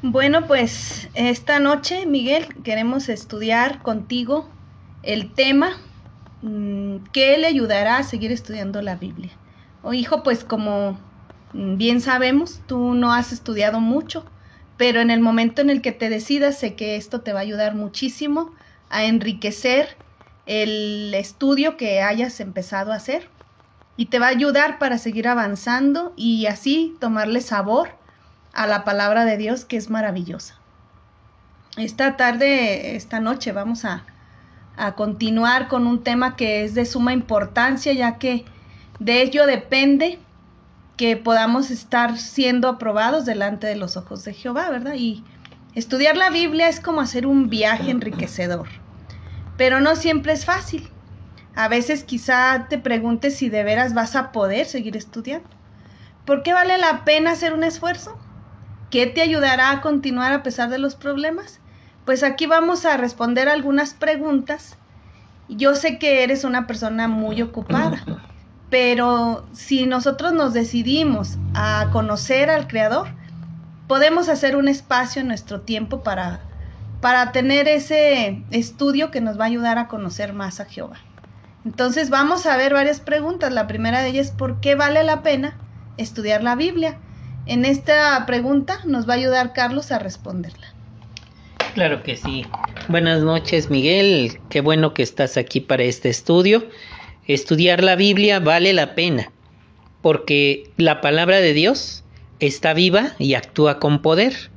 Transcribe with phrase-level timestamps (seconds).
[0.00, 4.56] Bueno, pues esta noche, Miguel, queremos estudiar contigo
[5.02, 5.76] el tema
[6.40, 9.40] mm, que le ayudará a seguir estudiando la Biblia.
[9.80, 11.00] Oh, hijo, pues como
[11.52, 14.32] bien sabemos, tú no has estudiado mucho,
[14.76, 17.42] pero en el momento en el que te decidas, sé que esto te va a
[17.42, 18.54] ayudar muchísimo
[18.88, 19.98] a enriquecer
[20.46, 23.32] el estudio que hayas empezado a hacer
[23.96, 27.97] y te va a ayudar para seguir avanzando y así tomarle sabor
[28.58, 30.56] a la palabra de Dios que es maravillosa.
[31.76, 34.04] Esta tarde, esta noche vamos a,
[34.76, 38.44] a continuar con un tema que es de suma importancia ya que
[38.98, 40.18] de ello depende
[40.96, 44.94] que podamos estar siendo aprobados delante de los ojos de Jehová, ¿verdad?
[44.94, 45.22] Y
[45.76, 48.66] estudiar la Biblia es como hacer un viaje enriquecedor,
[49.56, 50.90] pero no siempre es fácil.
[51.54, 55.48] A veces quizá te preguntes si de veras vas a poder seguir estudiando.
[56.24, 58.18] ¿Por qué vale la pena hacer un esfuerzo?
[58.90, 61.60] ¿Qué te ayudará a continuar a pesar de los problemas?
[62.04, 64.76] Pues aquí vamos a responder algunas preguntas.
[65.48, 68.02] Yo sé que eres una persona muy ocupada
[68.70, 73.08] pero si nosotros nos decidimos a conocer al Creador,
[73.86, 76.40] podemos hacer un espacio en nuestro tiempo para,
[77.00, 80.98] para tener ese estudio que nos va a ayudar a conocer más a Jehová.
[81.64, 83.52] Entonces vamos a ver varias preguntas.
[83.52, 85.56] La primera de ellas es ¿por qué vale la pena
[85.96, 86.98] estudiar la Biblia?
[87.48, 90.66] En esta pregunta nos va a ayudar Carlos a responderla.
[91.72, 92.44] Claro que sí.
[92.88, 96.68] Buenas noches Miguel, qué bueno que estás aquí para este estudio.
[97.26, 99.32] Estudiar la Biblia vale la pena,
[100.02, 102.04] porque la palabra de Dios
[102.38, 104.50] está viva y actúa con poder.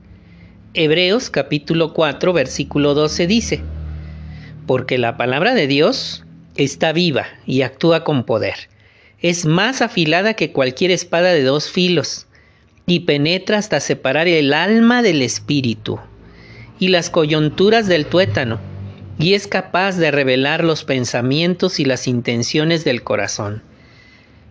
[0.73, 3.62] Hebreos capítulo 4 versículo 12 dice,
[4.67, 6.25] porque la palabra de Dios
[6.58, 8.69] está viva y actúa con poder.
[9.19, 12.28] Es más afilada que cualquier espada de dos filos
[12.85, 15.99] y penetra hasta separar el alma del espíritu
[16.79, 18.59] y las coyunturas del tuétano
[19.21, 23.61] y es capaz de revelar los pensamientos y las intenciones del corazón.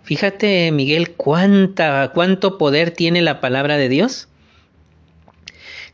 [0.04, 4.28] Fíjate, Miguel, cuánta, cuánto poder tiene la palabra de Dios.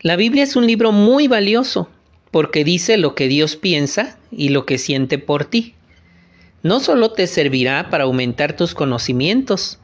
[0.03, 1.89] La Biblia es un libro muy valioso
[2.31, 5.75] porque dice lo que Dios piensa y lo que siente por ti.
[6.63, 9.79] No solo te servirá para aumentar tus conocimientos,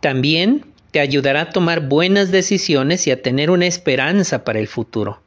[0.00, 0.64] también
[0.94, 5.20] te ayudará a tomar buenas decisiones y a tener una esperanza para el futuro.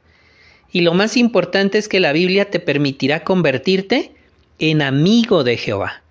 [0.72, 4.14] Y lo más importante es que la Biblia te permitirá convertirte
[4.58, 6.02] en amigo de Jehová.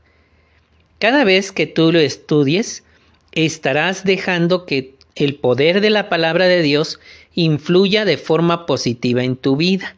[1.00, 2.84] Cada vez que tú lo estudies,
[3.32, 7.00] estarás dejando que el poder de la palabra de Dios
[7.34, 9.96] influya de forma positiva en tu vida.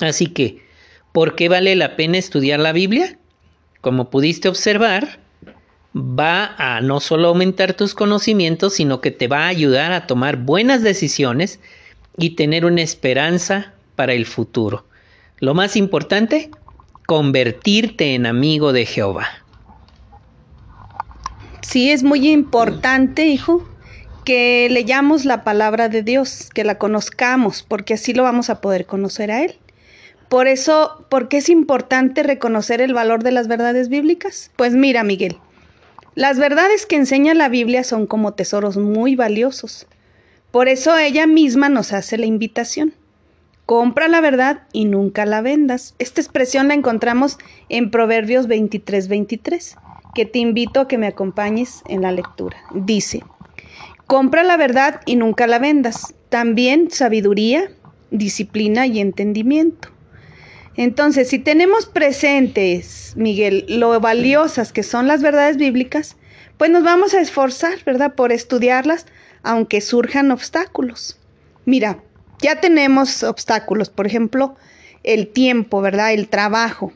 [0.00, 0.62] Así que,
[1.10, 3.18] ¿por qué vale la pena estudiar la Biblia?
[3.80, 5.18] Como pudiste observar,
[5.96, 10.36] va a no solo aumentar tus conocimientos, sino que te va a ayudar a tomar
[10.36, 11.60] buenas decisiones
[12.16, 14.84] y tener una esperanza para el futuro.
[15.38, 16.50] Lo más importante,
[17.06, 19.28] convertirte en amigo de Jehová.
[21.62, 23.66] Sí, es muy importante, hijo,
[24.24, 28.86] que leyamos la palabra de Dios, que la conozcamos, porque así lo vamos a poder
[28.86, 29.56] conocer a Él.
[30.28, 34.52] Por eso, ¿por qué es importante reconocer el valor de las verdades bíblicas?
[34.56, 35.38] Pues mira, Miguel,
[36.14, 39.86] las verdades que enseña la Biblia son como tesoros muy valiosos.
[40.50, 42.92] Por eso ella misma nos hace la invitación.
[43.64, 45.94] Compra la verdad y nunca la vendas.
[46.00, 47.38] Esta expresión la encontramos
[47.68, 49.76] en Proverbios 23, 23,
[50.12, 52.56] que te invito a que me acompañes en la lectura.
[52.74, 53.22] Dice,
[54.08, 56.14] compra la verdad y nunca la vendas.
[56.28, 57.70] También sabiduría,
[58.10, 59.90] disciplina y entendimiento.
[60.80, 66.16] Entonces, si tenemos presentes, Miguel, lo valiosas que son las verdades bíblicas,
[66.56, 69.04] pues nos vamos a esforzar, ¿verdad?, por estudiarlas
[69.42, 71.18] aunque surjan obstáculos.
[71.66, 71.98] Mira,
[72.40, 74.56] ya tenemos obstáculos, por ejemplo,
[75.04, 76.14] el tiempo, ¿verdad?
[76.14, 76.94] El trabajo,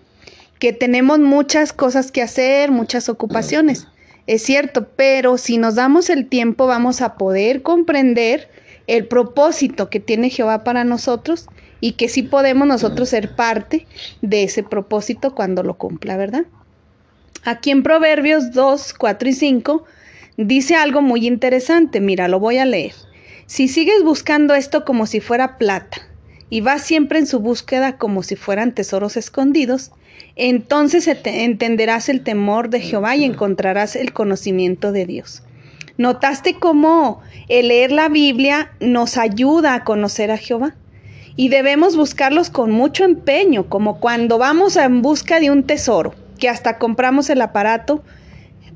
[0.58, 3.86] que tenemos muchas cosas que hacer, muchas ocupaciones.
[4.26, 8.48] Es cierto, pero si nos damos el tiempo vamos a poder comprender
[8.86, 11.48] el propósito que tiene Jehová para nosotros
[11.84, 13.86] y que sí podemos nosotros ser parte
[14.22, 16.46] de ese propósito cuando lo cumpla, ¿verdad?
[17.44, 19.84] Aquí en Proverbios 2, 4 y 5
[20.38, 22.94] dice algo muy interesante, mira, lo voy a leer.
[23.44, 25.98] Si sigues buscando esto como si fuera plata
[26.48, 29.90] y vas siempre en su búsqueda como si fueran tesoros escondidos,
[30.36, 35.42] entonces entenderás el temor de Jehová y encontrarás el conocimiento de Dios.
[35.98, 37.20] ¿Notaste cómo
[37.50, 40.76] el leer la Biblia nos ayuda a conocer a Jehová?
[41.36, 46.48] Y debemos buscarlos con mucho empeño, como cuando vamos en busca de un tesoro, que
[46.48, 48.02] hasta compramos el aparato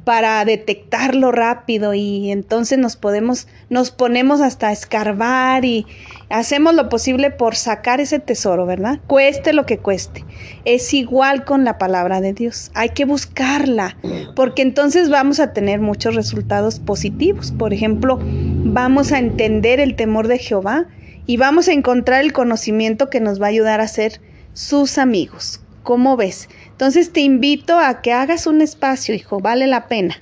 [0.09, 5.85] para detectarlo rápido y entonces nos podemos, nos ponemos hasta escarbar y
[6.31, 9.01] hacemos lo posible por sacar ese tesoro, ¿verdad?
[9.07, 10.25] Cueste lo que cueste.
[10.65, 12.71] Es igual con la palabra de Dios.
[12.73, 13.99] Hay que buscarla
[14.35, 17.53] porque entonces vamos a tener muchos resultados positivos.
[17.53, 20.87] Por ejemplo, vamos a entender el temor de Jehová
[21.29, 24.19] y vamos a encontrar el conocimiento que nos va a ayudar a ser
[24.55, 25.61] sus amigos.
[25.83, 26.49] ¿Cómo ves?
[26.71, 30.17] Entonces te invito a que hagas un espacio, hijo, vale la pena.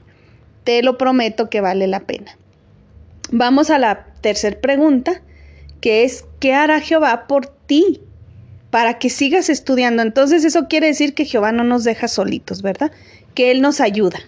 [0.64, 2.36] Te lo prometo que vale la pena.
[3.30, 5.22] Vamos a la tercera pregunta,
[5.80, 8.02] que es, ¿qué hará Jehová por ti?
[8.70, 10.02] Para que sigas estudiando.
[10.02, 12.90] Entonces eso quiere decir que Jehová no nos deja solitos, ¿verdad?
[13.34, 14.18] Que Él nos ayuda.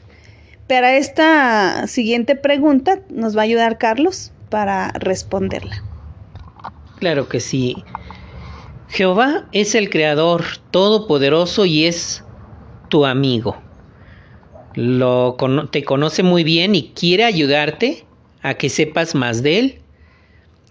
[0.69, 5.88] Para esta siguiente pregunta nos va a ayudar Carlos para responderla.
[6.99, 7.85] Claro que sí.
[8.89, 12.25] Jehová es el Creador todopoderoso y es
[12.89, 13.62] tu amigo.
[14.75, 15.37] Lo,
[15.71, 18.06] te conoce muy bien y quiere ayudarte
[18.43, 19.83] a que sepas más de Él.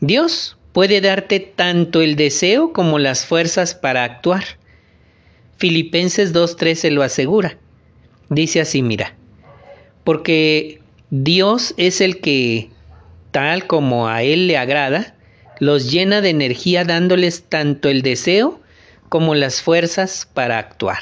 [0.01, 4.43] Dios puede darte tanto el deseo como las fuerzas para actuar.
[5.57, 7.57] Filipenses 2.13 lo asegura.
[8.29, 9.15] Dice así, mira,
[10.03, 12.69] porque Dios es el que,
[13.31, 15.16] tal como a Él le agrada,
[15.59, 18.61] los llena de energía dándoles tanto el deseo
[19.09, 20.99] como las fuerzas para actuar.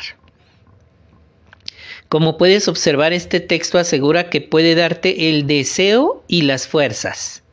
[2.09, 7.43] Como puedes observar, este texto asegura que puede darte el deseo y las fuerzas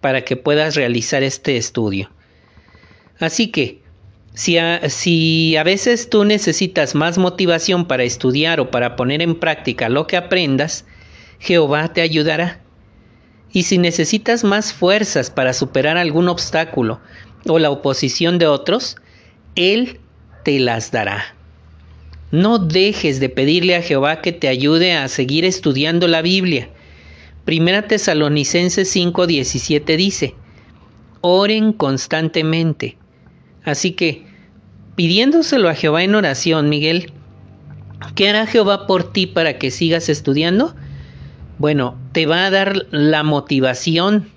[0.00, 2.10] para que puedas realizar este estudio.
[3.18, 3.80] Así que,
[4.34, 9.38] si a, si a, veces tú necesitas más motivación para estudiar o para poner en
[9.38, 10.84] práctica lo que aprendas,
[11.38, 12.63] Jehová te ayudará.
[13.54, 17.00] Y si necesitas más fuerzas para superar algún obstáculo
[17.46, 18.96] o la oposición de otros,
[19.54, 20.00] Él
[20.44, 21.34] te las dará.
[22.32, 26.68] No dejes de pedirle a Jehová que te ayude a seguir estudiando la Biblia.
[27.44, 30.34] Primera Tesalonicenses 5:17 dice,
[31.20, 32.98] oren constantemente.
[33.62, 34.26] Así que,
[34.96, 37.12] pidiéndoselo a Jehová en oración, Miguel,
[38.16, 40.74] ¿qué hará Jehová por ti para que sigas estudiando?
[41.58, 44.30] Bueno, te va a dar la motivación,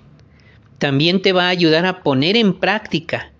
[0.78, 3.32] también te va a ayudar a poner en práctica.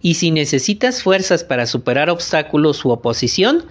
[0.00, 3.64] Y si necesitas fuerzas para superar obstáculos u oposición,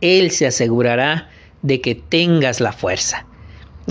[0.00, 1.28] Él se asegurará
[1.60, 3.26] de que tengas la fuerza.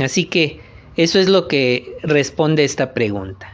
[0.01, 0.59] Así que
[0.95, 3.53] eso es lo que responde esta pregunta.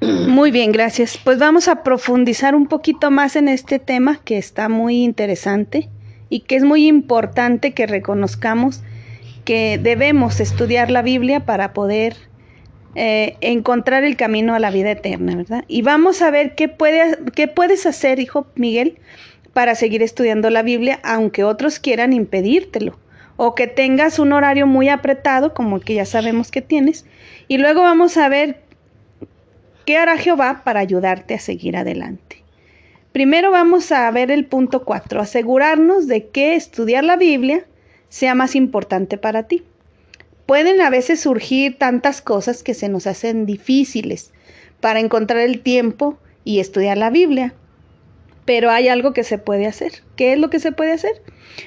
[0.00, 1.18] Muy bien, gracias.
[1.22, 5.88] Pues vamos a profundizar un poquito más en este tema que está muy interesante
[6.28, 8.82] y que es muy importante que reconozcamos
[9.44, 12.16] que debemos estudiar la Biblia para poder
[12.96, 15.64] eh, encontrar el camino a la vida eterna, ¿verdad?
[15.68, 18.98] Y vamos a ver qué, puede, qué puedes hacer, hijo Miguel,
[19.52, 22.98] para seguir estudiando la Biblia, aunque otros quieran impedírtelo,
[23.36, 27.04] o que tengas un horario muy apretado, como el que ya sabemos que tienes,
[27.48, 28.60] y luego vamos a ver
[29.84, 32.44] qué hará Jehová para ayudarte a seguir adelante.
[33.12, 37.64] Primero vamos a ver el punto 4, asegurarnos de que estudiar la Biblia
[38.14, 39.64] sea más importante para ti.
[40.46, 44.30] Pueden a veces surgir tantas cosas que se nos hacen difíciles
[44.80, 47.54] para encontrar el tiempo y estudiar la Biblia.
[48.44, 50.04] Pero hay algo que se puede hacer.
[50.14, 51.22] ¿Qué es lo que se puede hacer?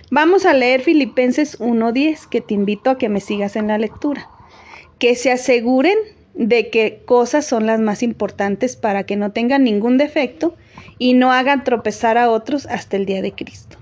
[0.09, 4.29] Vamos a leer Filipenses 1.10, que te invito a que me sigas en la lectura.
[4.99, 5.97] Que se aseguren
[6.33, 10.55] de qué cosas son las más importantes para que no tengan ningún defecto
[10.97, 13.77] y no hagan tropezar a otros hasta el día de Cristo.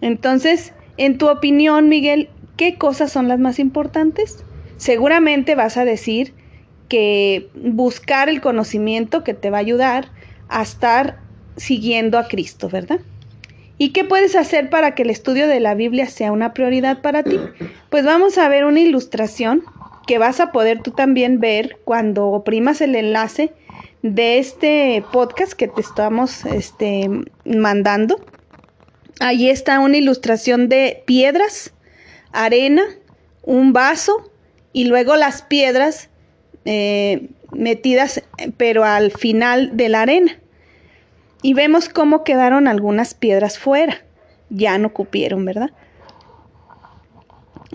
[0.00, 2.28] Entonces, en tu opinión, Miguel,
[2.58, 4.44] ¿qué cosas son las más importantes?
[4.76, 6.34] Seguramente vas a decir
[6.90, 10.10] que buscar el conocimiento que te va a ayudar
[10.50, 11.18] a estar
[11.56, 13.00] siguiendo a Cristo, ¿verdad?
[13.78, 17.22] ¿Y qué puedes hacer para que el estudio de la Biblia sea una prioridad para
[17.22, 17.40] ti?
[17.88, 19.62] Pues vamos a ver una ilustración
[20.06, 23.54] que vas a poder tú también ver cuando oprimas el enlace
[24.02, 27.08] de este podcast que te estamos este,
[27.46, 28.20] mandando.
[29.20, 31.74] Allí está una ilustración de piedras,
[32.32, 32.82] arena,
[33.42, 34.32] un vaso
[34.72, 36.08] y luego las piedras
[36.64, 38.22] eh, metidas
[38.56, 40.38] pero al final de la arena.
[41.42, 43.98] Y vemos cómo quedaron algunas piedras fuera.
[44.48, 45.70] Ya no cupieron, ¿verdad?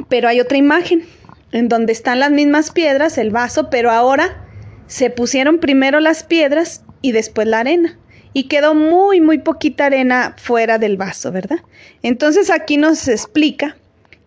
[0.10, 1.06] Pero hay otra imagen
[1.52, 4.48] en donde están las mismas piedras, el vaso, pero ahora
[4.88, 8.00] se pusieron primero las piedras y después la arena
[8.36, 11.60] y quedó muy, muy poquita arena fuera del vaso, ¿verdad?
[12.04, 13.78] Entonces aquí nos explica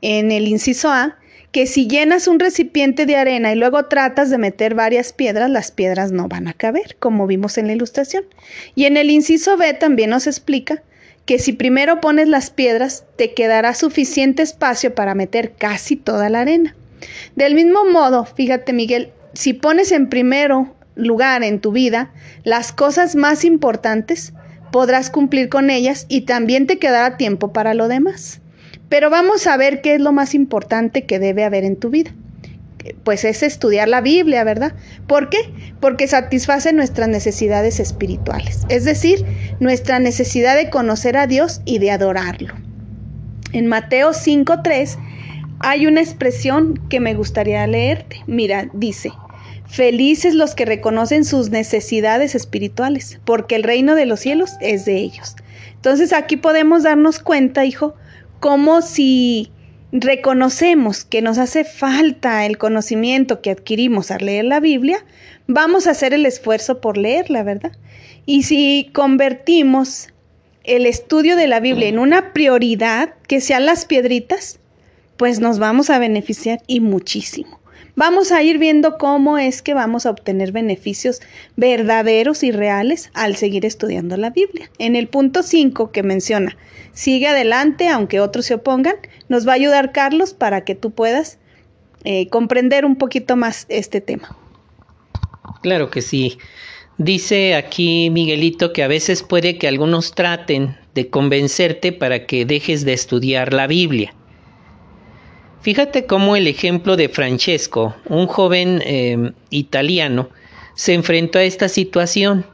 [0.01, 1.19] en el inciso A
[1.53, 5.71] que si llenas un recipiente de arena y luego tratas de meter varias piedras, las
[5.73, 8.25] piedras no van a caber, como vimos en la ilustración.
[8.75, 10.83] Y en el inciso B también nos explica
[11.27, 16.41] que si primero pones las piedras, te quedará suficiente espacio para meter casi toda la
[16.41, 16.75] arena.
[17.37, 22.11] Del mismo modo, fíjate Miguel, si pones en primero lugar en tu vida
[22.45, 24.35] las cosas más importantes,
[24.71, 28.41] podrás cumplir con ellas y también te quedará tiempo para lo demás.
[28.89, 32.11] Pero vamos a ver qué es lo más importante que debe haber en tu vida.
[33.05, 34.75] Pues es estudiar la Biblia, ¿verdad?
[35.07, 35.39] ¿Por qué?
[35.81, 39.25] Porque satisface nuestras necesidades espirituales, es decir,
[39.61, 42.55] nuestra necesidad de conocer a Dios y de adorarlo.
[43.53, 44.97] En Mateo 5.3
[45.61, 48.23] hay una expresión que me gustaría leerte.
[48.27, 49.13] Mira, dice,
[49.69, 54.97] Felices los que reconocen sus necesidades espirituales, porque el reino de los cielos es de
[54.97, 55.37] ellos.
[55.75, 57.95] Entonces aquí podemos darnos cuenta, hijo,
[58.41, 59.53] como si
[59.93, 65.05] reconocemos que nos hace falta el conocimiento que adquirimos al leer la Biblia,
[65.47, 67.73] vamos a hacer el esfuerzo por leerla, ¿verdad?
[68.25, 70.09] Y si convertimos
[70.65, 74.61] el estudio de la Biblia en una prioridad, que sean las piedritas,
[75.19, 77.59] pues nos vamos a beneficiar y muchísimo
[77.97, 81.21] vamos a ir viendo cómo es que vamos a obtener beneficios
[81.57, 84.71] verdaderos y reales al seguir estudiando la Biblia.
[84.79, 86.57] En el punto 5 que menciona,
[86.93, 88.97] sigue adelante aunque otros se opongan,
[89.29, 91.39] nos va a ayudar Carlos para que tú puedas
[92.05, 94.37] eh, comprender un poquito más este tema.
[95.63, 96.39] Claro que sí.
[96.99, 102.85] Dice aquí Miguelito que a veces puede que algunos traten de convencerte para que dejes
[102.85, 104.15] de estudiar la Biblia.
[105.61, 110.29] Fíjate cómo el ejemplo de Francesco, un joven em, italiano,
[110.75, 112.47] se enfrentó a esta situación.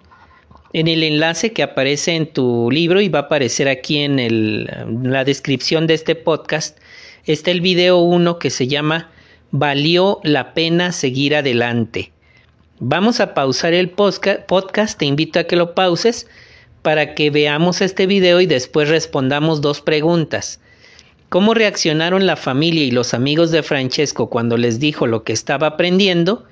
[0.73, 4.67] En el enlace que aparece en tu libro y va a aparecer aquí en, en
[5.13, 6.79] la descripción de este podcast,
[7.27, 9.11] está el video 1 que se llama
[9.51, 12.11] Valió la pena seguir adelante.
[12.81, 16.27] Vamos a pausar el podcast, te invito a que lo pauses
[16.83, 20.61] para que veamos este video y después respondamos dos preguntas.
[21.35, 25.67] ¿Cómo reaccionaron la familia y los amigos de Francesco cuando les dijo lo que estaba
[25.67, 26.45] aprendiendo?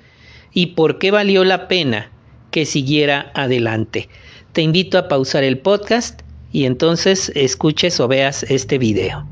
[0.51, 2.11] ¿Y por qué valió la pena
[2.51, 4.09] que siguiera adelante?
[4.51, 6.19] Te invito a pausar el podcast
[6.51, 9.25] y entonces escuches o veas este video.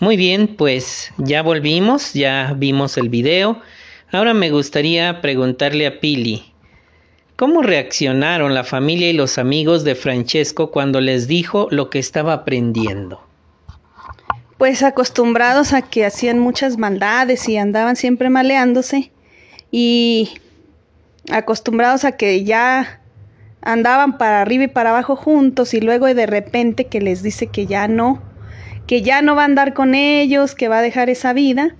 [0.00, 3.60] Muy bien, pues ya volvimos, ya vimos el video.
[4.10, 6.42] Ahora me gustaría preguntarle a Pili,
[7.36, 12.32] ¿cómo reaccionaron la familia y los amigos de Francesco cuando les dijo lo que estaba
[12.32, 13.27] aprendiendo?
[14.58, 19.12] Pues acostumbrados a que hacían muchas maldades y andaban siempre maleándose
[19.70, 20.30] y
[21.30, 23.00] acostumbrados a que ya
[23.62, 27.66] andaban para arriba y para abajo juntos y luego de repente que les dice que
[27.66, 28.20] ya no,
[28.88, 31.76] que ya no va a andar con ellos, que va a dejar esa vida,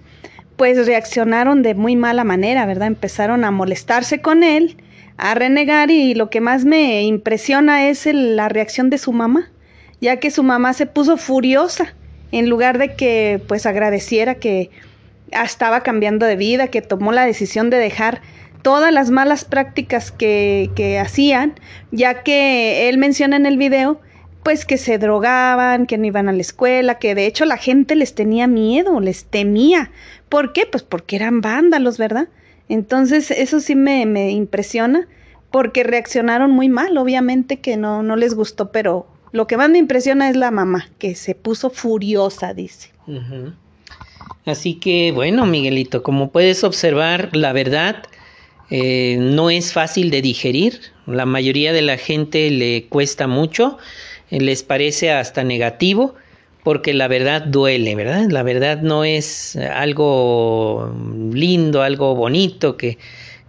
[0.56, 2.88] pues reaccionaron de muy mala manera, ¿verdad?
[2.88, 4.76] Empezaron a molestarse con él,
[5.16, 9.50] a renegar y lo que más me impresiona es la reacción de su mamá,
[10.00, 11.94] ya que su mamá se puso furiosa
[12.32, 14.70] en lugar de que pues agradeciera que
[15.30, 18.20] estaba cambiando de vida, que tomó la decisión de dejar
[18.62, 21.54] todas las malas prácticas que, que hacían,
[21.90, 24.00] ya que él menciona en el video
[24.42, 27.94] pues que se drogaban, que no iban a la escuela, que de hecho la gente
[27.96, 29.90] les tenía miedo, les temía.
[30.28, 30.64] ¿Por qué?
[30.64, 32.28] Pues porque eran vándalos, ¿verdad?
[32.68, 35.06] Entonces eso sí me, me impresiona
[35.50, 39.78] porque reaccionaron muy mal, obviamente que no, no les gustó, pero lo que más me
[39.78, 42.90] impresiona es la mamá, que se puso furiosa, dice.
[44.44, 48.02] Así que bueno, Miguelito, como puedes observar, la verdad
[48.70, 50.80] eh, no es fácil de digerir.
[51.06, 53.78] La mayoría de la gente le cuesta mucho,
[54.30, 56.14] eh, les parece hasta negativo,
[56.64, 58.26] porque la verdad duele, ¿verdad?
[58.30, 60.94] La verdad no es algo
[61.32, 62.98] lindo, algo bonito, que,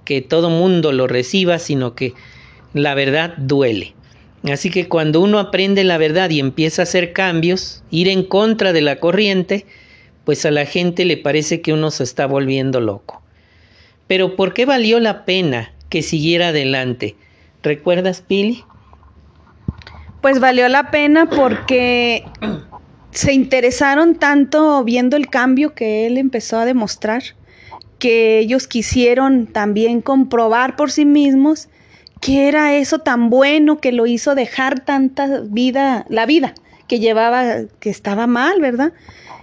[0.05, 2.13] que todo mundo lo reciba, sino que
[2.73, 3.95] la verdad duele.
[4.43, 8.71] Así que cuando uno aprende la verdad y empieza a hacer cambios, ir en contra
[8.71, 9.65] de la corriente,
[10.23, 13.21] pues a la gente le parece que uno se está volviendo loco.
[14.07, 17.15] Pero ¿por qué valió la pena que siguiera adelante?
[17.63, 18.63] ¿Recuerdas, Pili?
[20.21, 22.23] Pues valió la pena porque
[23.11, 27.23] se interesaron tanto viendo el cambio que él empezó a demostrar,
[27.97, 31.67] que ellos quisieron también comprobar por sí mismos
[32.21, 36.53] ¿Qué era eso tan bueno que lo hizo dejar tanta vida, la vida
[36.87, 38.93] que llevaba, que estaba mal, ¿verdad?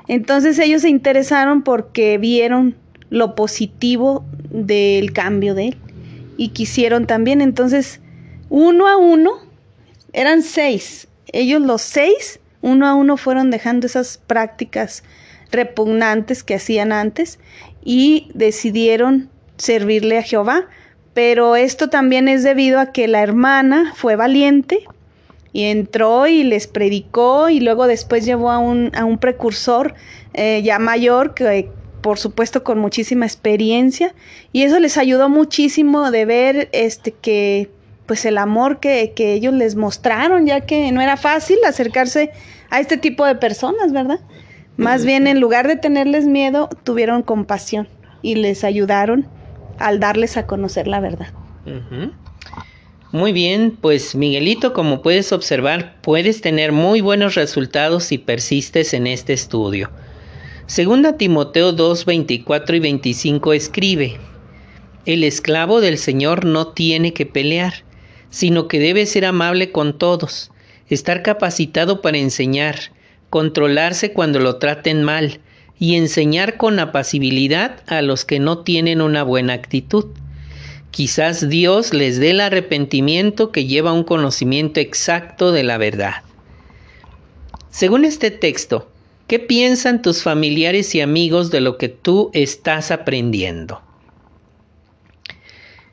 [0.09, 2.77] Entonces ellos se interesaron porque vieron
[3.09, 5.77] lo positivo del cambio de él
[6.37, 7.41] y quisieron también.
[7.41, 8.01] Entonces,
[8.51, 9.33] uno a uno,
[10.13, 15.03] eran seis, ellos los seis, uno a uno fueron dejando esas prácticas
[15.51, 17.39] repugnantes que hacían antes
[17.85, 20.67] y decidieron servirle a Jehová
[21.17, 24.81] pero esto también es debido a que la hermana fue valiente
[25.55, 29.95] y entró y les predicó y luego después llevó a un, a un precursor
[30.35, 31.71] eh, ya mayor que
[32.03, 34.15] por supuesto con muchísima experiencia
[34.53, 37.71] y eso les ayudó muchísimo de ver este que
[38.05, 42.31] pues el amor que, que ellos les mostraron ya que no era fácil acercarse
[42.69, 44.21] a este tipo de personas, ¿verdad?
[44.77, 47.89] Más bien en lugar de tenerles miedo, tuvieron compasión
[48.21, 49.27] y les ayudaron
[49.79, 51.29] al darles a conocer la verdad.
[53.13, 59.07] Muy bien, pues Miguelito, como puedes observar, puedes tener muy buenos resultados si persistes en
[59.07, 59.91] este estudio.
[60.67, 64.17] Segunda Timoteo 2, 24 y 25 escribe,
[65.05, 67.85] El esclavo del Señor no tiene que pelear,
[68.31, 70.51] sino que debe ser amable con todos,
[70.89, 72.77] estar capacitado para enseñar,
[73.31, 75.41] controlarse cuando lo traten mal
[75.79, 80.07] y enseñar con apacibilidad a los que no tienen una buena actitud.
[80.91, 86.23] Quizás Dios les dé el arrepentimiento que lleva un conocimiento exacto de la verdad.
[87.71, 88.91] Según este texto,
[89.27, 93.83] ¿qué piensan tus familiares y amigos de lo que tú estás aprendiendo?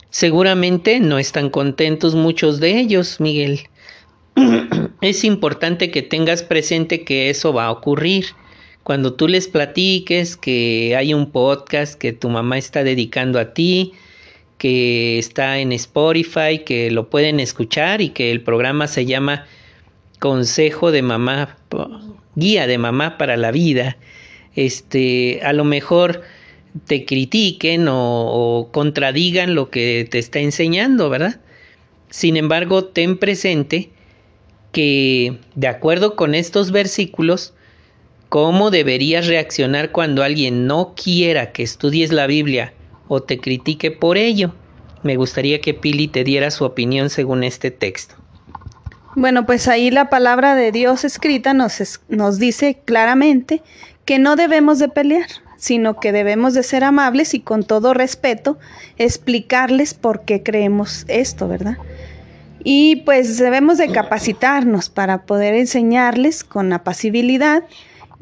[0.10, 3.62] Seguramente no están contentos muchos de ellos, Miguel.
[5.02, 8.28] es importante que tengas presente que eso va a ocurrir.
[8.84, 13.94] Cuando tú les platiques que hay un podcast que tu mamá está dedicando a ti,
[14.58, 19.46] que está en Spotify, que lo pueden escuchar y que el programa se llama
[20.20, 21.58] Consejo de Mamá,
[22.36, 23.98] Guía de Mamá para la Vida,
[24.56, 26.22] este, a lo mejor
[26.88, 31.40] te critiquen o, contradigan lo que te está enseñando, ¿verdad?
[32.10, 33.90] Sin embargo, ten presente
[34.72, 37.54] que, de acuerdo con estos versículos,
[38.34, 42.74] cómo deberías reaccionar cuando alguien no quiera que estudies la Biblia
[43.08, 44.56] o te critique por ello.
[45.04, 48.16] Me gustaría que Pili te diera su opinión según este texto.
[49.16, 53.62] Bueno, pues ahí la palabra de Dios escrita nos, nos dice claramente
[54.04, 58.58] que no debemos de pelear, sino que debemos de ser amables y con todo respeto
[58.98, 61.78] explicarles por qué creemos esto, ¿verdad?
[62.64, 67.64] Y pues debemos de capacitarnos para poder enseñarles con apacibilidad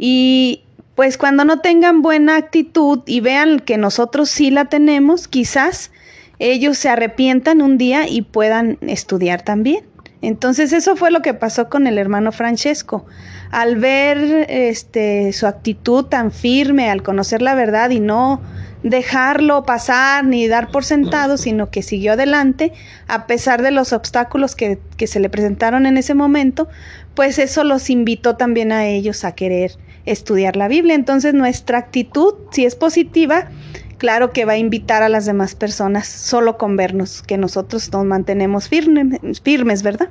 [0.04, 0.64] y
[0.96, 5.92] pues cuando no tengan buena actitud y vean que nosotros sí la tenemos, quizás
[6.40, 9.86] ellos se arrepientan un día y puedan estudiar también.
[10.24, 13.06] Entonces eso fue lo que pasó con el hermano Francesco.
[13.52, 18.42] Al ver este, su actitud tan firme, al conocer la verdad y no
[18.82, 22.74] dejarlo pasar ni dar por sentado, sino que siguió adelante
[23.08, 26.68] a pesar de los obstáculos que, que se le presentaron en ese momento,
[27.14, 30.96] pues eso los invitó también a ellos a querer estudiar la Biblia.
[30.96, 33.50] Entonces nuestra actitud, si es positiva,
[33.98, 38.06] claro que va a invitar a las demás personas solo con vernos, que nosotros nos
[38.06, 40.10] mantenemos firmes, ¿verdad?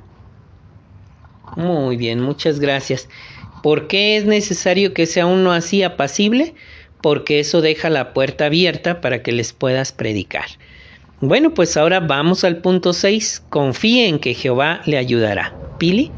[1.57, 3.09] Muy bien, muchas gracias.
[3.63, 6.55] ¿Por qué es necesario que sea uno así apacible?
[7.03, 10.47] Porque eso deja la puerta abierta para que les puedas predicar.
[11.21, 13.43] Bueno, pues ahora vamos al punto 6.
[13.51, 15.53] Confíe en que Jehová le ayudará.
[15.79, 16.11] Pili.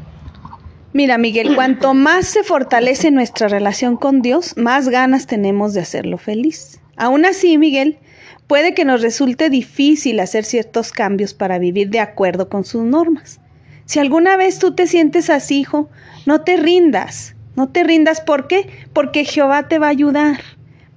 [0.92, 6.18] Mira, Miguel, cuanto más se fortalece nuestra relación con Dios, más ganas tenemos de hacerlo
[6.18, 6.81] feliz.
[6.96, 7.98] Aún así, Miguel,
[8.46, 13.40] puede que nos resulte difícil hacer ciertos cambios para vivir de acuerdo con sus normas.
[13.87, 15.88] Si alguna vez tú te sientes así, hijo,
[16.26, 17.35] no te rindas.
[17.57, 18.68] No te rindas, ¿por qué?
[18.92, 20.40] Porque Jehová te va a ayudar.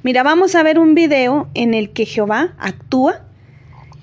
[0.03, 3.25] Mira, vamos a ver un video en el que Jehová actúa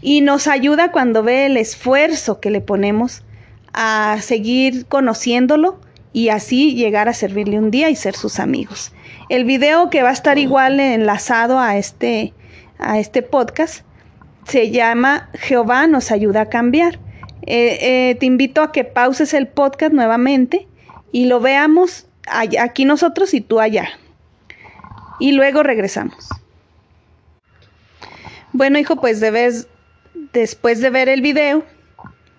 [0.03, 3.23] y nos ayuda cuando ve el esfuerzo que le ponemos
[3.73, 5.81] a seguir conociéndolo
[6.13, 8.93] y así llegar a servirle un día y ser sus amigos.
[9.29, 12.35] El video que va a estar igual enlazado a este,
[12.79, 13.85] a este podcast
[14.45, 16.99] se llama Jehová nos ayuda a cambiar.
[17.43, 20.69] Eh, eh, te invito a que pauses el podcast nuevamente
[21.11, 23.89] y lo veamos aquí nosotros y tú allá.
[25.19, 26.29] Y luego regresamos.
[28.53, 29.69] Bueno, hijo, pues debes,
[30.33, 31.65] después de ver el video,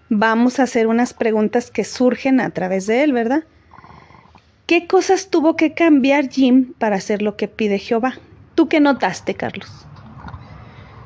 [0.09, 3.43] vamos a hacer unas preguntas que surgen a través de él, ¿verdad?
[4.65, 8.15] ¿Qué cosas tuvo que cambiar Jim para hacer lo que pide Jehová?
[8.55, 9.69] ¿Tú qué notaste, Carlos?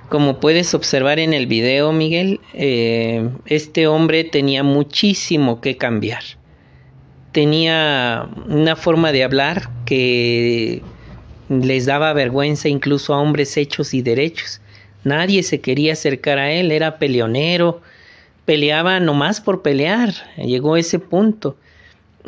[0.09, 6.23] Como puedes observar en el video, Miguel, eh, este hombre tenía muchísimo que cambiar.
[7.33, 10.81] Tenía una forma de hablar que
[11.49, 14.61] les daba vergüenza incluso a hombres hechos y derechos.
[15.03, 17.81] Nadie se quería acercar a él, era peleonero,
[18.47, 21.57] peleaba nomás por pelear, llegó a ese punto.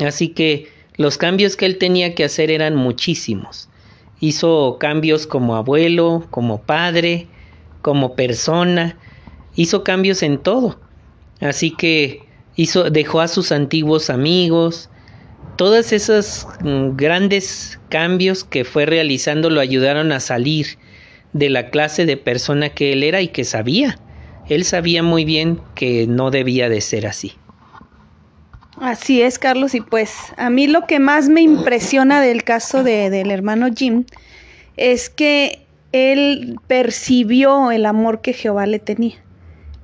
[0.05, 3.69] Así que los cambios que él tenía que hacer eran muchísimos.
[4.19, 7.27] Hizo cambios como abuelo, como padre,
[7.81, 8.97] como persona,
[9.55, 10.77] hizo cambios en todo.
[11.39, 12.23] Así que
[12.57, 14.89] hizo, dejó a sus antiguos amigos,
[15.55, 20.67] todos esos mm, grandes cambios que fue realizando lo ayudaron a salir
[21.31, 23.97] de la clase de persona que él era y que sabía.
[24.49, 27.33] Él sabía muy bien que no debía de ser así.
[28.81, 33.09] Así es, Carlos, y pues a mí lo que más me impresiona del caso de,
[33.09, 34.05] del hermano Jim
[34.77, 39.15] es que él percibió el amor que Jehová le tenía.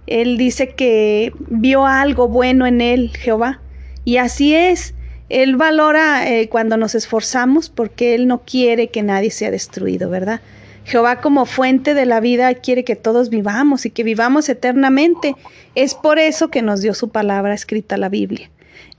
[0.08, 3.60] Él dice que vio algo bueno en él, Jehová,
[4.04, 4.94] y así es.
[5.30, 10.40] Él valora eh, cuando nos esforzamos porque Él no quiere que nadie sea destruido, ¿verdad?
[10.86, 15.36] Jehová como fuente de la vida quiere que todos vivamos y que vivamos eternamente.
[15.74, 18.50] Es por eso que nos dio su palabra escrita la Biblia.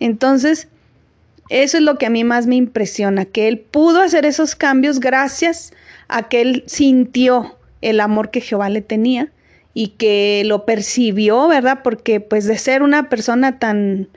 [0.01, 0.69] Entonces,
[1.49, 4.99] eso es lo que a mí más me impresiona, que Él pudo hacer esos cambios
[4.99, 5.73] gracias
[6.09, 9.31] a que Él sintió el amor que Jehová le tenía
[9.73, 11.81] y que lo percibió, ¿verdad?
[11.85, 14.09] Porque pues de ser una persona tan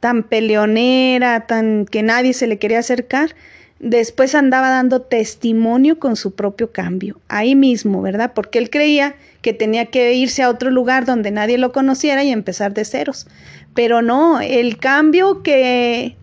[0.00, 3.34] tan peleonera, tan que nadie se le quería acercar,
[3.78, 8.32] después andaba dando testimonio con su propio cambio, ahí mismo, ¿verdad?
[8.34, 12.30] Porque él creía que tenía que irse a otro lugar donde nadie lo conociera y
[12.30, 13.26] empezar de ceros.
[13.74, 16.16] Pero no, el cambio que,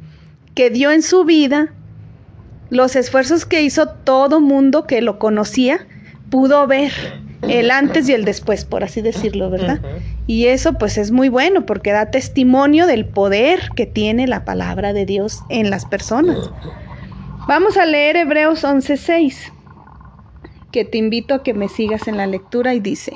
[0.56, 1.74] que dio en su vida,
[2.70, 5.86] los esfuerzos que hizo todo mundo que lo conocía,
[6.30, 6.92] pudo ver
[7.48, 9.82] el antes y el después, por así decirlo, ¿verdad?
[10.28, 14.94] Y eso pues es muy bueno porque da testimonio del poder que tiene la palabra
[14.94, 16.38] de Dios en las personas.
[17.48, 19.52] Vamos a leer Hebreos 11:6,
[20.72, 23.14] que te invito a que me sigas en la lectura y dice,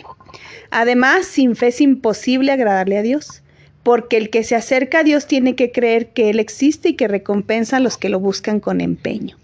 [0.72, 3.44] además, sin fe es imposible agradarle a Dios,
[3.84, 7.08] porque el que se acerca a Dios tiene que creer que Él existe y que
[7.08, 9.38] recompensa a los que lo buscan con empeño.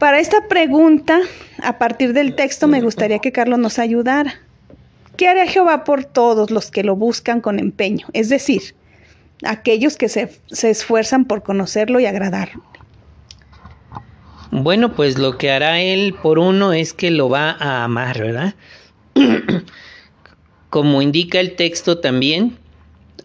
[0.00, 1.20] Para esta pregunta,
[1.62, 4.34] a partir del texto, me gustaría que Carlos nos ayudara.
[5.16, 8.06] ¿Qué hará Jehová por todos los que lo buscan con empeño?
[8.12, 8.74] Es decir,
[9.44, 12.62] aquellos que se, esfuerzan por conocerlo y agradarlo.
[14.50, 18.54] Bueno, pues lo que hará él por uno es que lo va a amar, ¿verdad?
[20.70, 22.56] Como indica el texto también,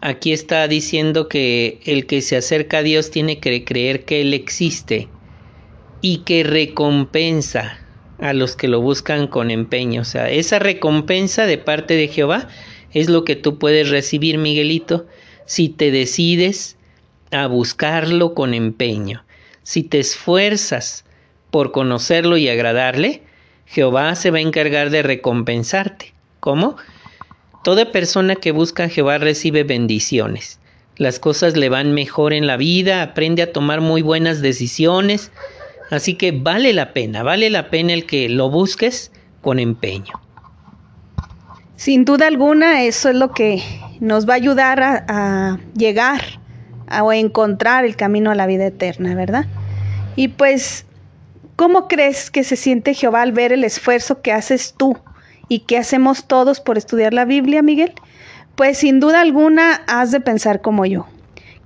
[0.00, 4.34] aquí está diciendo que el que se acerca a Dios tiene que creer que Él
[4.34, 5.08] existe
[6.00, 7.78] y que recompensa
[8.18, 10.02] a los que lo buscan con empeño.
[10.02, 12.48] O sea, esa recompensa de parte de Jehová
[12.92, 15.06] es lo que tú puedes recibir, Miguelito,
[15.46, 16.76] si te decides
[17.30, 19.24] a buscarlo con empeño.
[19.62, 21.04] Si te esfuerzas
[21.52, 23.22] por conocerlo y agradarle,
[23.66, 26.12] Jehová se va a encargar de recompensarte.
[26.40, 26.74] ¿Cómo?
[27.62, 30.58] Toda persona que busca a Jehová recibe bendiciones.
[30.96, 35.30] Las cosas le van mejor en la vida, aprende a tomar muy buenas decisiones,
[35.92, 39.12] Así que vale la pena, vale la pena el que lo busques
[39.42, 40.14] con empeño.
[41.76, 43.62] Sin duda alguna, eso es lo que
[44.00, 46.22] nos va a ayudar a, llegar
[46.86, 49.44] a, o encontrar el camino a la vida eterna, ¿verdad?
[50.16, 50.86] Y pues,
[51.56, 54.98] ¿cómo crees que se siente Jehová al ver el esfuerzo que haces tú
[55.48, 57.92] y que hacemos todos por estudiar la Biblia, Miguel?
[58.54, 61.06] Pues sin duda alguna has de pensar como yo,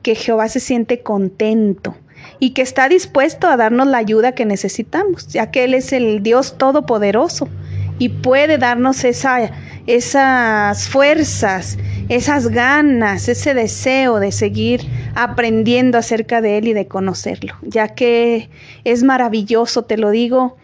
[0.03, 1.97] que Jehová se siente contento
[2.39, 6.23] y que está dispuesto a darnos la ayuda que necesitamos, ya que Él es el
[6.23, 7.49] Dios todopoderoso
[7.99, 9.51] y puede darnos esa,
[9.87, 11.79] esas fuerzas,
[12.09, 14.83] esas ganas, ese deseo de seguir
[15.15, 18.51] aprendiendo acerca de Él y de conocerlo, ya que
[18.85, 20.57] es maravilloso, te lo digo.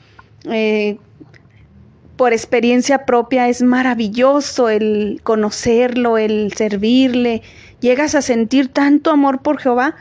[0.51, 0.99] Eh,
[2.17, 7.43] por experiencia propia es maravilloso el conocerlo, el servirle.
[7.81, 9.97] Llegas a sentir tanto amor por Jehová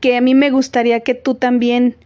[0.00, 1.96] que a mí me gustaría que tú también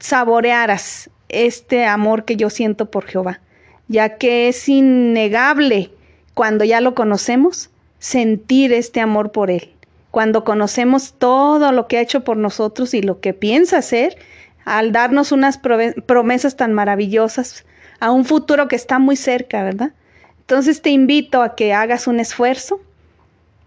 [0.00, 3.40] saborearas este amor que yo siento por Jehová,
[3.88, 5.90] ya que es innegable
[6.34, 9.70] cuando ya lo conocemos, sentir este amor por Él.
[10.10, 14.16] Cuando conocemos todo lo que ha hecho por nosotros y lo que piensa hacer,
[14.64, 17.64] al darnos unas promesas tan maravillosas
[18.00, 19.92] a un futuro que está muy cerca, ¿verdad?
[20.40, 22.80] Entonces te invito a que hagas un esfuerzo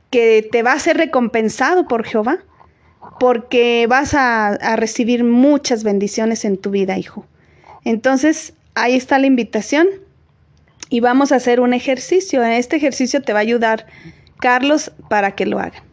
[0.10, 2.40] que te va a ser recompensado por Jehová
[3.20, 7.26] porque vas a, recibir muchas bendiciones en tu vida, hijo.
[7.84, 9.88] Entonces, ahí está la invitación
[10.92, 12.44] y vamos a hacer un ejercicio.
[12.44, 13.88] Este ejercicio te va a ayudar,
[14.40, 15.84] Carlos, para que lo haga.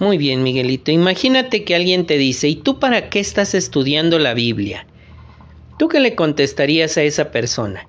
[0.00, 0.90] Muy bien, Miguelito.
[0.90, 4.86] Imagínate que alguien te dice, ¿y tú para qué estás estudiando la Biblia?
[5.78, 7.86] ¿Tú qué le contestarías a esa persona?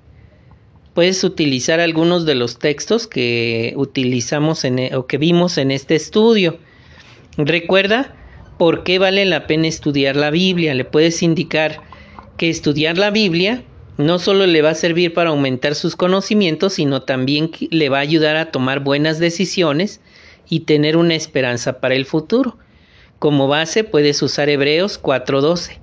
[0.92, 5.94] Puedes utilizar algunos de los textos que utilizamos en, e, o que vimos en este
[5.94, 6.58] estudio.
[7.38, 8.14] Recuerda
[8.58, 10.74] por qué vale la pena estudiar la Biblia.
[10.74, 11.80] Le puedes indicar
[12.36, 13.62] que estudiar la Biblia
[13.98, 18.02] no solo le va a servir para aumentar sus conocimientos, sino también le va a
[18.02, 20.00] ayudar a tomar buenas decisiones
[20.48, 22.56] y tener una esperanza para el futuro.
[23.18, 25.80] Como base puedes usar Hebreos 4:12.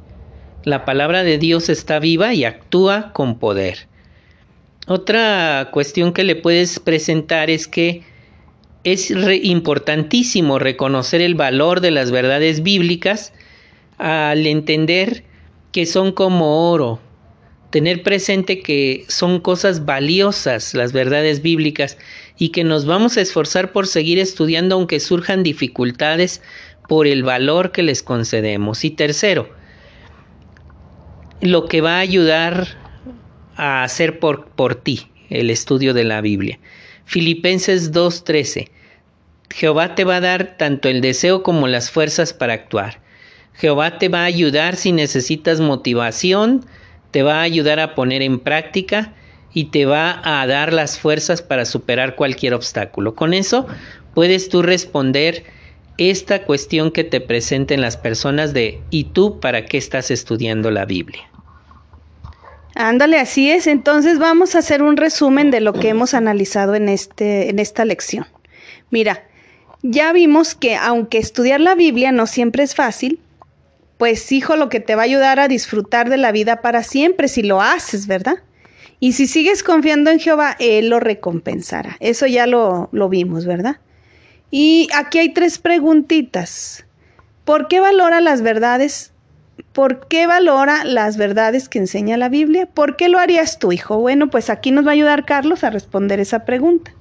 [0.64, 3.88] La palabra de Dios está viva y actúa con poder.
[4.88, 8.04] Otra cuestión que le puedes presentar es que
[8.86, 13.34] es importantísimo reconocer el valor de las verdades bíblicas
[13.98, 15.24] al entender
[15.72, 17.02] que son como oro,
[17.76, 21.98] tener presente que son cosas valiosas las verdades bíblicas
[22.38, 26.42] y que nos vamos a esforzar por seguir estudiando aunque surjan dificultades
[26.88, 28.86] por el valor que les concedemos.
[28.86, 29.50] Y tercero,
[31.42, 32.78] lo que va a ayudar
[33.58, 36.58] a hacer por, por ti el estudio de la Biblia.
[37.04, 38.70] Filipenses 2.13.
[39.54, 43.02] Jehová te va a dar tanto el deseo como las fuerzas para actuar.
[43.52, 46.66] Jehová te va a ayudar si necesitas motivación,
[47.16, 49.14] te va a ayudar a poner en práctica
[49.54, 53.16] y te va a dar las fuerzas para superar cualquier obstáculo.
[53.16, 53.68] Con eso
[54.14, 55.46] puedes tú responder
[55.98, 60.84] esta cuestión que te presenten las personas de ¿y tú para qué estás estudiando la
[60.84, 61.24] Biblia?
[62.76, 63.66] Ándale, así es.
[63.66, 67.86] Entonces vamos a hacer un resumen de lo que hemos analizado en, este, en esta
[67.86, 68.26] lección.
[68.90, 69.24] Mira,
[69.84, 73.22] ya vimos que aunque estudiar la Biblia no siempre es fácil,
[73.98, 77.28] pues hijo, lo que te va a ayudar a disfrutar de la vida para siempre
[77.28, 78.44] si lo haces, ¿verdad?
[79.00, 81.98] Y si sigues confiando en Jehová, Él lo recompensará.
[82.00, 83.78] Eso ya lo, lo vimos, ¿verdad?
[84.52, 86.86] Y aquí hay tres preguntitas.
[87.46, 89.14] ¿Por qué valora las verdades?
[89.72, 92.66] ¿Por qué valora las verdades que enseña la Biblia?
[92.66, 94.00] ¿Por qué lo harías tú, hijo?
[94.00, 96.94] Bueno, pues aquí nos va a ayudar Carlos a responder esa pregunta.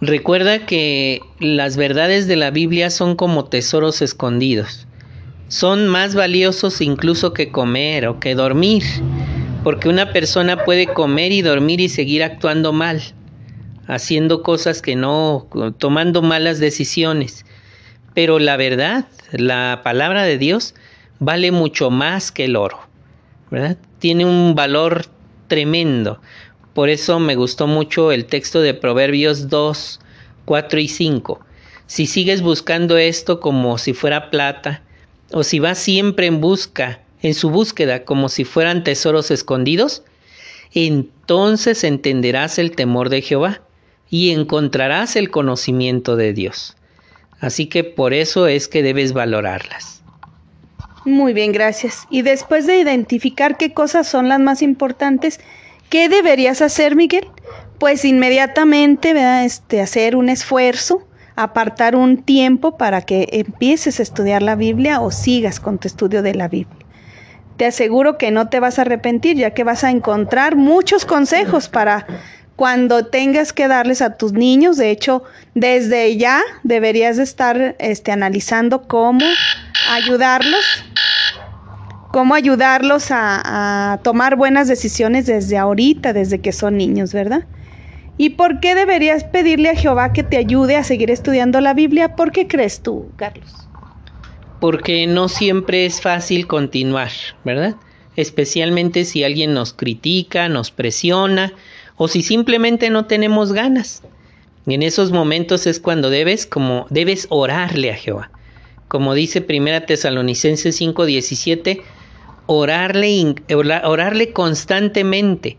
[0.00, 4.87] Recuerda que las verdades de la Biblia son como tesoros escondidos
[5.48, 8.84] son más valiosos incluso que comer o que dormir,
[9.64, 13.02] porque una persona puede comer y dormir y seguir actuando mal,
[13.86, 17.44] haciendo cosas que no, tomando malas decisiones.
[18.14, 20.74] Pero la verdad, la palabra de Dios
[21.18, 22.80] vale mucho más que el oro,
[23.50, 23.78] ¿verdad?
[23.98, 25.06] Tiene un valor
[25.48, 26.20] tremendo.
[26.74, 30.00] Por eso me gustó mucho el texto de Proverbios 2,
[30.44, 31.40] 4 y 5.
[31.86, 34.82] Si sigues buscando esto como si fuera plata,
[35.32, 40.02] o si vas siempre en busca, en su búsqueda como si fueran tesoros escondidos,
[40.72, 43.62] entonces entenderás el temor de Jehová
[44.10, 46.76] y encontrarás el conocimiento de Dios.
[47.40, 50.02] Así que por eso es que debes valorarlas.
[51.04, 52.06] Muy bien, gracias.
[52.10, 55.40] Y después de identificar qué cosas son las más importantes,
[55.88, 57.26] ¿qué deberías hacer, Miguel?
[57.78, 59.14] Pues inmediatamente
[59.44, 61.07] este, hacer un esfuerzo
[61.38, 66.20] apartar un tiempo para que empieces a estudiar la Biblia o sigas con tu estudio
[66.20, 66.84] de la Biblia.
[67.56, 71.68] Te aseguro que no te vas a arrepentir, ya que vas a encontrar muchos consejos
[71.68, 72.06] para
[72.56, 74.78] cuando tengas que darles a tus niños.
[74.78, 75.22] De hecho,
[75.54, 79.24] desde ya deberías estar este, analizando cómo
[79.92, 80.84] ayudarlos,
[82.10, 87.44] cómo ayudarlos a, a tomar buenas decisiones desde ahorita, desde que son niños, ¿verdad?
[88.20, 92.16] ¿Y por qué deberías pedirle a Jehová que te ayude a seguir estudiando la Biblia?
[92.16, 93.68] ¿Por qué crees tú, Carlos?
[94.60, 97.12] Porque no siempre es fácil continuar,
[97.44, 97.76] ¿verdad?
[98.16, 101.52] Especialmente si alguien nos critica, nos presiona
[101.96, 104.02] o si simplemente no tenemos ganas.
[104.66, 108.32] Y en esos momentos es cuando debes como debes orarle a Jehová.
[108.88, 111.82] Como dice Primera Tesalonicenses 5:17,
[112.46, 113.36] orarle
[113.84, 115.56] orarle constantemente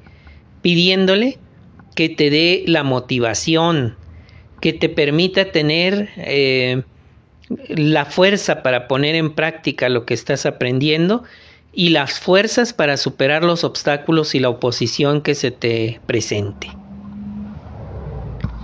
[0.62, 1.38] pidiéndole
[2.00, 3.98] que te dé la motivación,
[4.62, 6.84] que te permita tener eh,
[7.68, 11.26] la fuerza para poner en práctica lo que estás aprendiendo
[11.74, 16.70] y las fuerzas para superar los obstáculos y la oposición que se te presente.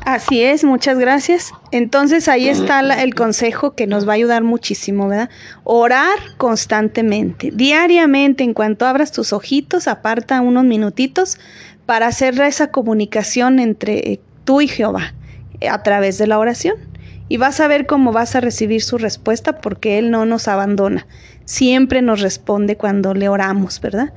[0.06, 1.52] Así es, muchas gracias.
[1.72, 5.30] Entonces ahí está el consejo que nos va a ayudar muchísimo, ¿verdad?
[5.66, 11.38] Orar constantemente, diariamente, en cuanto abras tus ojitos, aparta unos minutitos
[11.86, 15.14] para hacer esa comunicación entre eh, tú y Jehová
[15.60, 16.76] eh, a través de la oración.
[17.28, 21.08] Y vas a ver cómo vas a recibir su respuesta porque Él no nos abandona.
[21.46, 24.14] Siempre nos responde cuando le oramos, ¿verdad?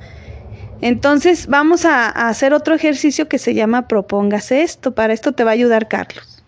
[0.81, 4.93] Entonces vamos a, hacer otro ejercicio que se llama propóngase esto.
[4.93, 6.43] Para esto te va a ayudar Carlos.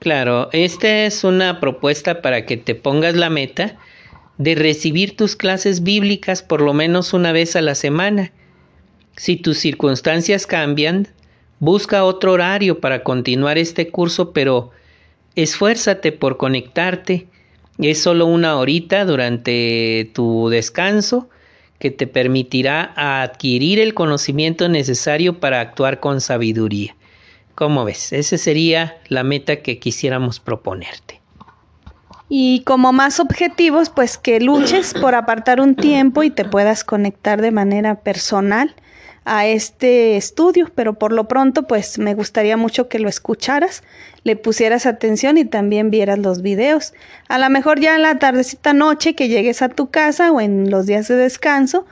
[0.00, 3.76] Claro, esta es una propuesta para que te pongas la meta
[4.38, 8.32] de recibir tus clases bíblicas por lo menos una vez a la semana
[9.16, 11.08] si tus circunstancias cambian,
[11.58, 14.70] busca otro horario para continuar este curso, pero
[15.34, 17.26] esfuérzate por conectarte.
[17.78, 21.28] Es solo una horita durante tu descanso
[21.78, 26.94] que te permitirá adquirir el conocimiento necesario para actuar con sabiduría.
[27.54, 28.12] ¿Cómo ves?
[28.12, 31.20] Esa sería la meta que quisiéramos proponerte.
[32.28, 37.40] Y como más objetivos, pues que luches por apartar un tiempo y te puedas conectar
[37.40, 38.74] de manera personal
[39.26, 43.82] a este estudio, pero por lo pronto pues me gustaría mucho que lo escucharas,
[44.22, 46.94] le pusieras atención y también vieras los videos.
[47.28, 50.70] A lo mejor ya en la tardecita noche que llegues a tu casa o en
[50.70, 51.86] los días de descanso,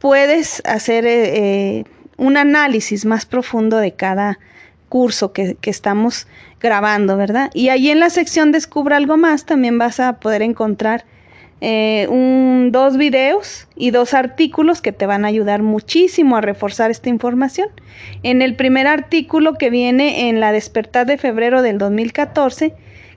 [0.00, 1.84] puedes hacer eh, eh,
[2.16, 4.40] un análisis más profundo de cada
[4.88, 6.26] curso que, que, estamos
[6.60, 7.52] grabando, ¿verdad?
[7.54, 11.04] Y ahí en la sección Descubra algo más también vas a poder encontrar
[11.60, 16.90] eh, un, dos videos y dos artículos que te van a ayudar muchísimo a reforzar
[16.90, 17.68] esta información.
[18.22, 22.74] En el primer artículo que viene en la despertar de febrero del 2014,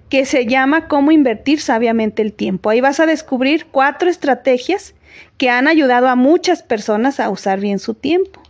[0.10, 2.70] que se llama Cómo invertir sabiamente el tiempo.
[2.70, 4.94] Ahí vas a descubrir cuatro estrategias
[5.38, 8.42] que han ayudado a muchas personas a usar bien su tiempo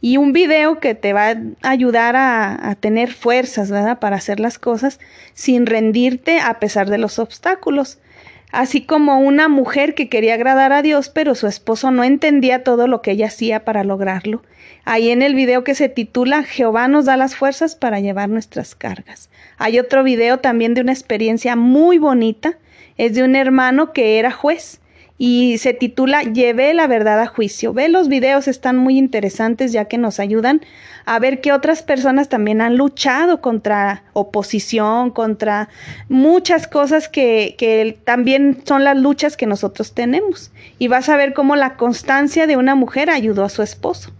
[0.00, 3.70] y un video que te va a ayudar a, tener fuerzas.
[4.00, 4.98] Para hacer las cosas
[5.32, 7.98] sin rendirte a pesar de los obstáculos.
[8.52, 12.86] Así como una mujer que quería agradar a Dios, pero su esposo no entendía todo
[12.86, 14.42] lo que ella hacía para lograrlo.
[14.84, 18.74] Ahí en el video que se titula Jehová nos da las fuerzas para llevar nuestras
[18.74, 19.30] cargas.
[19.56, 22.58] Hay otro video también de una experiencia muy bonita.
[22.98, 24.81] Es de un hermano que era juez
[25.24, 27.72] y se titula Llevé la verdad a juicio.
[27.72, 30.62] Ve los videos, están muy interesantes ya que nos ayudan
[31.06, 35.68] a ver que otras personas también han luchado contra oposición, contra
[36.08, 40.50] muchas cosas que, también son las luchas que nosotros tenemos.
[40.80, 44.10] Y vas a ver cómo la constancia de una mujer ayudó a su esposo.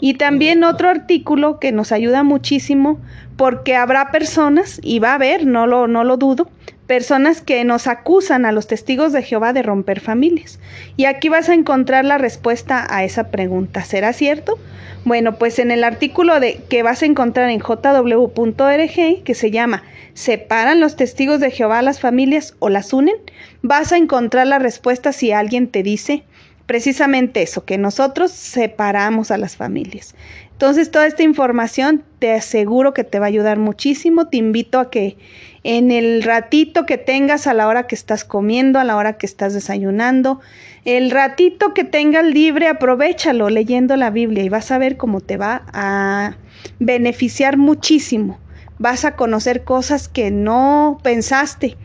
[0.00, 2.98] Y también otro artículo que nos ayuda muchísimo
[3.36, 6.48] porque habrá personas, y va a haber, no lo, no lo dudo,
[6.92, 10.58] personas que nos acusan a los testigos de Jehová de romper familias.
[10.98, 13.82] Y aquí vas a encontrar la respuesta a esa pregunta.
[13.82, 14.58] ¿Será cierto?
[15.06, 19.84] Bueno, pues en el artículo de, que vas a encontrar en jw.org, que se llama
[20.12, 23.16] ¿Separan los testigos de Jehová a las familias o las unen?
[23.62, 26.24] Vas a encontrar la respuesta si alguien te dice
[26.66, 30.14] precisamente eso, que nosotros separamos a las familias.
[30.62, 34.28] Entonces, toda esta información te aseguro que te va a ayudar muchísimo.
[34.28, 35.16] Te invito a que
[35.64, 39.26] en el ratito que tengas a la hora que estás comiendo, a la hora que
[39.26, 40.38] estás desayunando,
[40.84, 45.36] el ratito que tengas libre, aprovechalo leyendo la Biblia y vas a ver cómo te
[45.36, 46.36] va a
[46.78, 48.38] beneficiar muchísimo.
[48.78, 51.76] Vas a conocer cosas que no pensaste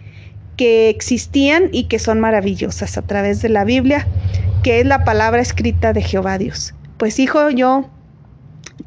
[0.55, 4.05] que existían y que son maravillosas a través de la Biblia,
[4.61, 6.75] que es la palabra escrita de Jehová Dios.
[6.99, 7.89] Pues hijo, yo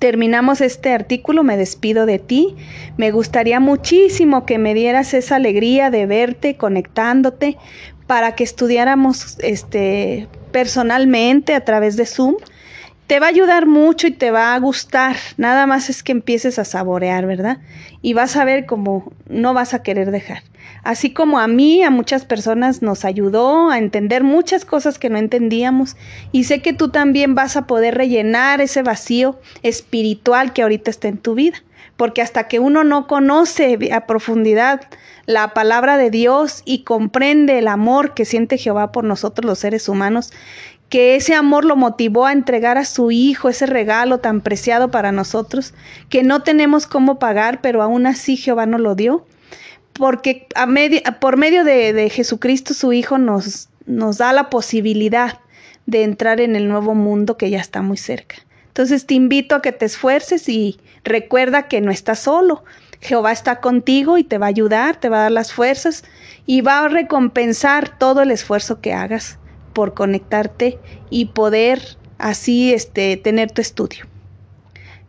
[0.00, 2.56] terminamos este artículo, me despido de ti.
[2.96, 7.58] Me gustaría muchísimo que me dieras esa alegría de verte conectándote
[8.08, 12.36] para que estudiáramos este personalmente a través de Zoom.
[13.06, 15.16] Te va a ayudar mucho y te va a gustar.
[15.36, 17.58] Nada más es que empieces a saborear, ¿verdad?
[18.02, 20.42] Y vas a ver cómo no vas a querer dejar.
[20.82, 25.18] Así como a mí, a muchas personas nos ayudó a entender muchas cosas que no
[25.18, 25.96] entendíamos.
[26.32, 31.08] Y sé que tú también vas a poder rellenar ese vacío espiritual que ahorita está
[31.08, 31.62] en tu vida.
[31.96, 34.80] Porque hasta que uno no conoce a profundidad
[35.26, 39.88] la palabra de Dios y comprende el amor que siente Jehová por nosotros los seres
[39.88, 40.32] humanos,
[40.88, 45.12] que ese amor lo motivó a entregar a su hijo ese regalo tan preciado para
[45.12, 45.72] nosotros,
[46.08, 49.24] que no tenemos cómo pagar, pero aún así Jehová nos lo dio
[50.00, 55.38] porque a por medio de, Jesucristo, su Hijo, nos, nos da la posibilidad
[55.84, 58.36] de entrar en el nuevo mundo que ya está muy cerca.
[58.68, 62.64] Entonces te invito a que te esfuerces y recuerda que no estás solo.
[63.02, 66.02] Jehová está contigo y te va a ayudar, te va a dar las fuerzas
[66.46, 69.38] y va a recompensar todo el esfuerzo que hagas
[69.74, 70.78] por conectarte
[71.10, 74.06] y poder así este, tener tu estudio.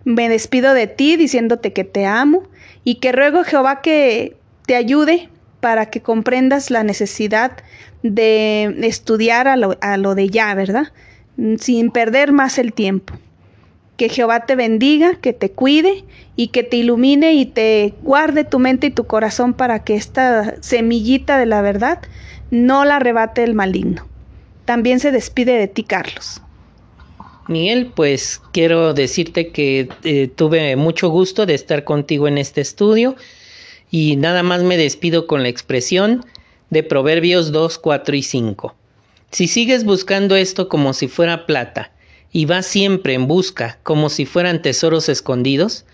[0.03, 2.43] Me despido de ti diciéndote que te amo
[2.83, 4.35] y que ruego Jehová que
[4.71, 5.27] te ayude
[5.59, 7.57] para que comprendas la necesidad
[8.03, 10.93] de estudiar a lo, a lo de ya, ¿verdad?
[11.59, 13.13] Sin perder más el tiempo.
[13.97, 16.05] Que Jehová te bendiga, que te cuide
[16.37, 20.55] y que te ilumine y te guarde tu mente y tu corazón para que esta
[20.61, 21.99] semillita de la verdad
[22.49, 24.07] no la arrebate el maligno.
[24.63, 26.41] También se despide de ti, Carlos.
[27.49, 33.17] Miguel, pues quiero decirte que eh, tuve mucho gusto de estar contigo en este estudio
[33.91, 36.25] y nada más me despido con la expresión
[36.69, 38.75] de Proverbios 2, 4 y 5.
[39.29, 41.91] Si sigues buscando esto como si fuera plata
[42.31, 45.85] y vas siempre en busca como si fueran tesoros escondidos,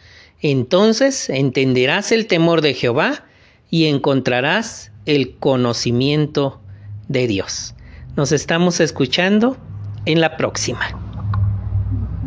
[0.41, 3.25] entonces entenderás el temor de Jehová
[3.71, 6.61] y encontrarás el conocimiento
[7.07, 7.73] de Dios.
[8.15, 9.57] Nos estamos escuchando
[10.05, 11.06] en la próxima.